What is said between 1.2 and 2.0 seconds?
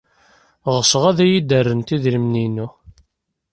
iyi-d-rrent